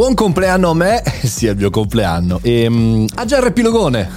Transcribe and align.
Buon 0.00 0.14
compleanno 0.14 0.70
a 0.70 0.74
me, 0.74 1.02
sì 1.24 1.46
è 1.46 1.50
il 1.50 1.58
mio 1.58 1.68
compleanno, 1.68 2.38
e 2.40 2.66
um, 2.66 3.04
a 3.16 3.26
Gerry 3.26 3.52
Pilogone. 3.52 4.08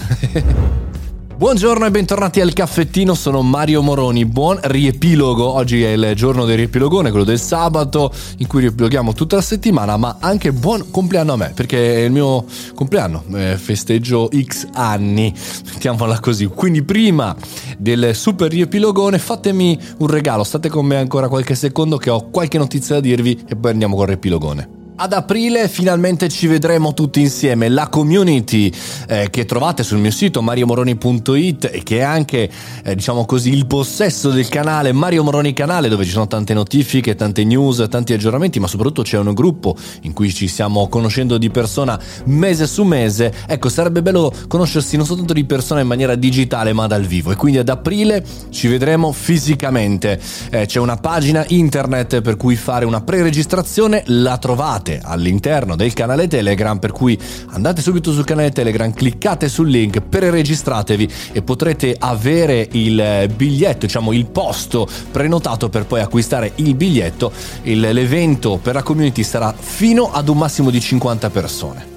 Buongiorno 1.35 1.85
e 1.85 1.91
bentornati 1.91 2.39
al 2.39 2.53
caffettino, 2.53 3.13
sono 3.13 3.41
Mario 3.41 3.81
Moroni, 3.81 4.23
buon 4.23 4.61
riepilogo, 4.63 5.45
oggi 5.45 5.83
è 5.83 5.89
il 5.89 6.13
giorno 6.15 6.45
del 6.45 6.55
riepilogone, 6.55 7.09
quello 7.09 7.25
del 7.25 7.37
sabato 7.37 8.13
in 8.37 8.47
cui 8.47 8.61
riepiloghiamo 8.61 9.11
tutta 9.11 9.35
la 9.35 9.41
settimana, 9.41 9.97
ma 9.97 10.19
anche 10.21 10.53
buon 10.53 10.89
compleanno 10.89 11.33
a 11.33 11.35
me, 11.35 11.51
perché 11.53 11.95
è 11.95 12.05
il 12.05 12.13
mio 12.13 12.45
compleanno, 12.73 13.25
eh, 13.33 13.57
festeggio 13.57 14.29
X 14.33 14.69
anni, 14.75 15.33
mettiamola 15.69 16.21
così, 16.21 16.45
quindi 16.45 16.81
prima 16.83 17.35
del 17.77 18.15
super 18.15 18.49
riepilogone 18.49 19.19
fatemi 19.19 19.77
un 19.97 20.07
regalo, 20.07 20.45
state 20.45 20.69
con 20.69 20.85
me 20.85 20.95
ancora 20.95 21.27
qualche 21.27 21.55
secondo 21.55 21.97
che 21.97 22.09
ho 22.09 22.29
qualche 22.29 22.57
notizia 22.57 22.95
da 22.95 23.01
dirvi 23.01 23.43
e 23.45 23.57
poi 23.57 23.71
andiamo 23.71 23.97
col 23.97 24.07
riepilogone. 24.07 24.82
Ad 24.95 25.11
aprile 25.11 25.67
finalmente 25.67 26.29
ci 26.29 26.45
vedremo 26.45 26.93
tutti 26.93 27.19
insieme, 27.19 27.67
la 27.67 27.89
community 27.89 28.71
eh, 29.07 29.27
che 29.31 29.43
trovate 29.45 29.81
sul 29.81 29.97
mio 29.97 30.11
sito 30.11 30.43
mariomoroni.it 30.43 31.71
e 31.73 31.81
che 31.81 31.97
è 31.97 32.01
anche 32.01 32.47
eh, 32.83 32.93
diciamo 32.93 33.25
così 33.25 33.51
il 33.51 33.65
possesso 33.65 34.29
del 34.29 34.47
canale 34.49 34.91
Mario 34.91 35.23
Moroni 35.23 35.51
Canale 35.51 35.89
dove 35.89 36.05
ci 36.05 36.11
sono 36.11 36.27
tante 36.27 36.53
notifiche, 36.53 37.15
tante 37.15 37.43
news, 37.43 37.87
tanti 37.89 38.13
aggiornamenti 38.13 38.59
ma 38.59 38.67
soprattutto 38.67 39.01
c'è 39.01 39.17
un 39.17 39.33
gruppo 39.33 39.75
in 40.01 40.13
cui 40.13 40.31
ci 40.31 40.47
stiamo 40.47 40.87
conoscendo 40.87 41.39
di 41.39 41.49
persona 41.49 41.99
mese 42.25 42.67
su 42.67 42.83
mese, 42.83 43.33
ecco 43.47 43.69
sarebbe 43.69 44.03
bello 44.03 44.31
conoscersi 44.47 44.95
non 44.95 45.07
soltanto 45.07 45.33
di 45.33 45.43
persona 45.43 45.81
in 45.81 45.87
maniera 45.87 46.13
digitale 46.13 46.71
ma 46.71 46.85
dal 46.85 47.03
vivo. 47.03 47.31
E 47.31 47.35
quindi 47.35 47.57
ad 47.57 47.69
aprile 47.69 48.23
ci 48.51 48.67
vedremo 48.67 49.11
fisicamente, 49.11 50.21
eh, 50.51 50.67
c'è 50.67 50.79
una 50.79 50.97
pagina 50.97 51.43
internet 51.47 52.21
per 52.21 52.37
cui 52.37 52.55
fare 52.55 52.85
una 52.85 53.01
pre-registrazione, 53.01 54.03
la 54.05 54.37
trovate 54.37 54.81
trovate 54.93 54.99
all'interno 55.01 55.75
del 55.75 55.93
canale 55.93 56.27
Telegram, 56.27 56.77
per 56.77 56.91
cui 56.91 57.19
andate 57.47 57.81
subito 57.81 58.11
sul 58.11 58.25
canale 58.25 58.51
Telegram, 58.51 58.91
cliccate 58.93 59.49
sul 59.49 59.69
link, 59.69 60.01
preregistratevi 60.01 61.09
e 61.31 61.41
potrete 61.41 61.95
avere 61.97 62.67
il 62.71 63.31
biglietto, 63.35 63.85
diciamo 63.85 64.11
il 64.11 64.25
posto 64.25 64.87
prenotato 65.11 65.69
per 65.69 65.85
poi 65.85 66.01
acquistare 66.01 66.51
il 66.55 66.75
biglietto. 66.75 67.31
Il, 67.63 67.79
l'evento 67.79 68.59
per 68.61 68.75
la 68.75 68.83
community 68.83 69.23
sarà 69.23 69.53
fino 69.57 70.11
ad 70.11 70.29
un 70.29 70.37
massimo 70.37 70.69
di 70.69 70.79
50 70.79 71.29
persone. 71.29 71.91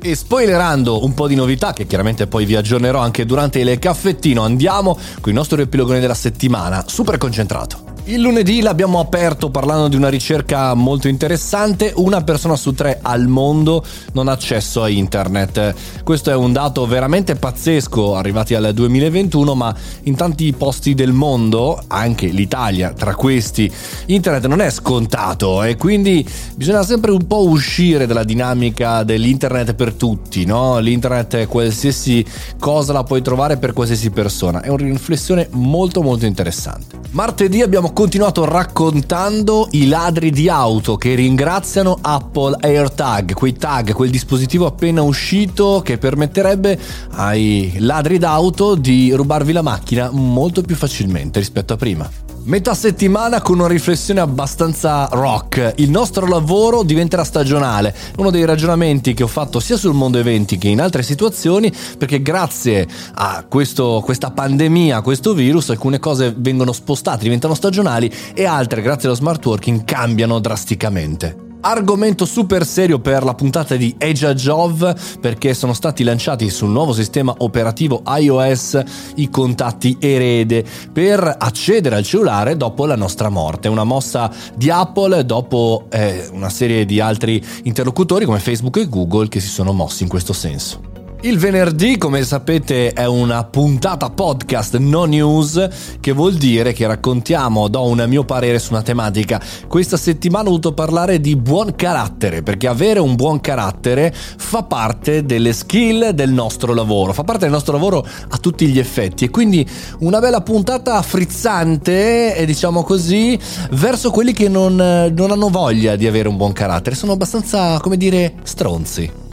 E 0.00 0.14
spoilerando 0.14 1.04
un 1.04 1.12
po' 1.12 1.26
di 1.26 1.34
novità 1.34 1.72
che 1.72 1.86
chiaramente 1.86 2.28
poi 2.28 2.44
vi 2.44 2.54
aggiornerò 2.54 3.00
anche 3.00 3.26
durante 3.26 3.58
il 3.58 3.78
caffettino, 3.80 4.42
andiamo 4.42 4.94
con 4.94 5.32
il 5.32 5.34
nostro 5.34 5.56
riepilogone 5.56 5.98
della 5.98 6.14
settimana, 6.14 6.84
super 6.86 7.18
concentrato. 7.18 7.87
Il 8.08 8.22
lunedì 8.22 8.62
l'abbiamo 8.62 9.00
aperto 9.00 9.50
parlando 9.50 9.86
di 9.86 9.94
una 9.94 10.08
ricerca 10.08 10.72
molto 10.72 11.08
interessante, 11.08 11.92
una 11.96 12.22
persona 12.22 12.56
su 12.56 12.72
tre 12.72 13.00
al 13.02 13.26
mondo 13.26 13.84
non 14.12 14.28
ha 14.28 14.32
accesso 14.32 14.82
a 14.82 14.88
internet. 14.88 15.74
Questo 16.04 16.30
è 16.30 16.34
un 16.34 16.54
dato 16.54 16.86
veramente 16.86 17.34
pazzesco, 17.34 18.14
arrivati 18.14 18.54
al 18.54 18.72
2021, 18.72 19.54
ma 19.54 19.76
in 20.04 20.14
tanti 20.14 20.54
posti 20.54 20.94
del 20.94 21.12
mondo, 21.12 21.78
anche 21.86 22.28
l'Italia 22.28 22.94
tra 22.94 23.14
questi, 23.14 23.70
internet 24.06 24.46
non 24.46 24.62
è 24.62 24.70
scontato 24.70 25.62
e 25.62 25.76
quindi 25.76 26.26
bisogna 26.54 26.84
sempre 26.84 27.10
un 27.10 27.26
po' 27.26 27.46
uscire 27.46 28.06
dalla 28.06 28.24
dinamica 28.24 29.02
dell'internet 29.02 29.74
per 29.74 29.92
tutti, 29.92 30.46
no? 30.46 30.78
L'internet 30.78 31.46
qualsiasi 31.46 32.24
cosa 32.58 32.94
la 32.94 33.04
puoi 33.04 33.20
trovare 33.20 33.58
per 33.58 33.74
qualsiasi 33.74 34.08
persona, 34.08 34.62
è 34.62 34.68
una 34.68 34.86
riflessione 34.86 35.46
molto 35.50 36.00
molto 36.00 36.24
interessante. 36.24 36.96
Martedì 37.10 37.60
abbiamo 37.60 37.92
continuato 37.98 38.44
raccontando 38.44 39.66
i 39.72 39.88
ladri 39.88 40.30
di 40.30 40.48
auto 40.48 40.96
che 40.96 41.16
ringraziano 41.16 41.98
Apple 42.00 42.56
AirTag, 42.60 43.34
quei 43.34 43.54
tag, 43.54 43.92
quel 43.92 44.08
dispositivo 44.08 44.66
appena 44.66 45.02
uscito 45.02 45.80
che 45.84 45.98
permetterebbe 45.98 46.78
ai 47.14 47.74
ladri 47.78 48.18
d'auto 48.18 48.76
di 48.76 49.10
rubarvi 49.10 49.50
la 49.50 49.62
macchina 49.62 50.10
molto 50.12 50.62
più 50.62 50.76
facilmente 50.76 51.40
rispetto 51.40 51.72
a 51.72 51.76
prima. 51.76 52.27
Metà 52.44 52.74
settimana 52.74 53.42
con 53.42 53.58
una 53.58 53.68
riflessione 53.68 54.20
abbastanza 54.20 55.06
rock. 55.12 55.74
Il 55.76 55.90
nostro 55.90 56.26
lavoro 56.26 56.82
diventerà 56.82 57.24
stagionale. 57.24 57.94
Uno 58.16 58.30
dei 58.30 58.44
ragionamenti 58.44 59.12
che 59.12 59.22
ho 59.22 59.28
fatto 59.28 59.60
sia 59.60 59.76
sul 59.76 59.92
mondo 59.92 60.18
eventi 60.18 60.56
che 60.56 60.68
in 60.68 60.80
altre 60.80 61.02
situazioni, 61.02 61.72
perché 61.98 62.22
grazie 62.22 62.86
a 63.14 63.44
questo, 63.48 64.00
questa 64.04 64.30
pandemia, 64.30 64.96
a 64.96 65.02
questo 65.02 65.34
virus, 65.34 65.70
alcune 65.70 65.98
cose 65.98 66.34
vengono 66.36 66.72
spostate, 66.72 67.24
diventano 67.24 67.54
stagionali 67.54 68.10
e 68.32 68.44
altre, 68.44 68.82
grazie 68.82 69.08
allo 69.08 69.16
smart 69.16 69.44
working, 69.44 69.84
cambiano 69.84 70.38
drasticamente. 70.38 71.47
Argomento 71.60 72.24
super 72.24 72.64
serio 72.64 73.00
per 73.00 73.24
la 73.24 73.34
puntata 73.34 73.74
di 73.74 73.92
Eja 73.98 74.32
Jov 74.32 75.18
perché 75.20 75.54
sono 75.54 75.72
stati 75.72 76.04
lanciati 76.04 76.50
sul 76.50 76.68
nuovo 76.68 76.92
sistema 76.92 77.34
operativo 77.38 78.02
iOS 78.06 78.80
i 79.16 79.28
contatti 79.28 79.96
erede 79.98 80.64
per 80.92 81.34
accedere 81.36 81.96
al 81.96 82.04
cellulare 82.04 82.56
dopo 82.56 82.86
la 82.86 82.96
nostra 82.96 83.28
morte. 83.28 83.66
Una 83.66 83.82
mossa 83.82 84.32
di 84.54 84.70
Apple 84.70 85.24
dopo 85.24 85.86
eh, 85.90 86.28
una 86.32 86.48
serie 86.48 86.84
di 86.84 87.00
altri 87.00 87.44
interlocutori 87.64 88.24
come 88.24 88.38
Facebook 88.38 88.76
e 88.76 88.88
Google 88.88 89.28
che 89.28 89.40
si 89.40 89.48
sono 89.48 89.72
mossi 89.72 90.04
in 90.04 90.08
questo 90.08 90.32
senso. 90.32 90.97
Il 91.22 91.36
venerdì, 91.36 91.98
come 91.98 92.22
sapete, 92.22 92.92
è 92.92 93.04
una 93.04 93.42
puntata 93.42 94.08
podcast 94.08 94.76
no 94.76 95.04
news, 95.04 95.68
che 95.98 96.12
vuol 96.12 96.34
dire 96.34 96.72
che 96.72 96.86
raccontiamo, 96.86 97.66
do 97.66 97.88
un 97.88 98.04
mio 98.06 98.22
parere 98.22 98.60
su 98.60 98.72
una 98.72 98.82
tematica. 98.82 99.42
Questa 99.66 99.96
settimana 99.96 100.44
ho 100.44 100.50
voluto 100.50 100.74
parlare 100.74 101.20
di 101.20 101.34
buon 101.34 101.74
carattere, 101.74 102.44
perché 102.44 102.68
avere 102.68 103.00
un 103.00 103.16
buon 103.16 103.40
carattere 103.40 104.14
fa 104.14 104.62
parte 104.62 105.24
delle 105.24 105.52
skill 105.52 106.10
del 106.10 106.30
nostro 106.30 106.72
lavoro, 106.72 107.12
fa 107.12 107.24
parte 107.24 107.42
del 107.42 107.52
nostro 107.52 107.72
lavoro 107.72 108.06
a 108.28 108.36
tutti 108.38 108.68
gli 108.68 108.78
effetti 108.78 109.24
e 109.24 109.30
quindi 109.30 109.68
una 109.98 110.20
bella 110.20 110.42
puntata 110.42 111.02
frizzante, 111.02 112.44
diciamo 112.46 112.84
così, 112.84 113.36
verso 113.72 114.12
quelli 114.12 114.32
che 114.32 114.48
non, 114.48 114.76
non 114.76 115.30
hanno 115.32 115.48
voglia 115.48 115.96
di 115.96 116.06
avere 116.06 116.28
un 116.28 116.36
buon 116.36 116.52
carattere, 116.52 116.94
sono 116.94 117.10
abbastanza, 117.10 117.80
come 117.80 117.96
dire, 117.96 118.34
stronzi. 118.44 119.26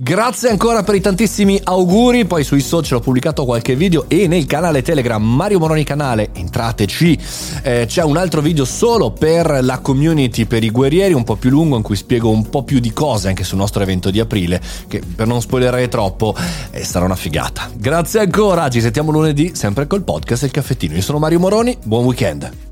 Grazie 0.00 0.50
ancora 0.50 0.84
per 0.84 0.94
i 0.94 1.00
tantissimi 1.00 1.60
auguri, 1.60 2.24
poi 2.24 2.44
sui 2.44 2.60
social 2.60 2.98
ho 2.98 3.00
pubblicato 3.00 3.44
qualche 3.44 3.74
video 3.74 4.04
e 4.06 4.28
nel 4.28 4.46
canale 4.46 4.80
Telegram 4.80 5.20
Mario 5.20 5.58
Moroni 5.58 5.82
Canale, 5.82 6.28
entrateci, 6.34 7.18
eh, 7.64 7.84
c'è 7.88 8.04
un 8.04 8.16
altro 8.16 8.40
video 8.40 8.64
solo 8.64 9.10
per 9.10 9.58
la 9.60 9.80
community, 9.80 10.44
per 10.44 10.62
i 10.62 10.70
guerrieri, 10.70 11.14
un 11.14 11.24
po' 11.24 11.34
più 11.34 11.50
lungo 11.50 11.74
in 11.74 11.82
cui 11.82 11.96
spiego 11.96 12.30
un 12.30 12.48
po' 12.48 12.62
più 12.62 12.78
di 12.78 12.92
cose 12.92 13.26
anche 13.26 13.42
sul 13.42 13.58
nostro 13.58 13.82
evento 13.82 14.12
di 14.12 14.20
aprile, 14.20 14.60
che 14.86 15.02
per 15.16 15.26
non 15.26 15.40
spoilerare 15.40 15.88
troppo 15.88 16.32
eh, 16.70 16.84
sarà 16.84 17.04
una 17.04 17.16
figata. 17.16 17.68
Grazie 17.74 18.20
ancora, 18.20 18.70
ci 18.70 18.80
sentiamo 18.80 19.10
lunedì 19.10 19.56
sempre 19.56 19.88
col 19.88 20.04
podcast 20.04 20.44
e 20.44 20.46
il 20.46 20.52
caffettino. 20.52 20.94
Io 20.94 21.02
sono 21.02 21.18
Mario 21.18 21.40
Moroni, 21.40 21.76
buon 21.82 22.04
weekend. 22.04 22.67